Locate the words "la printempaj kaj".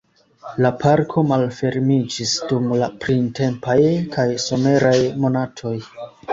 2.85-4.27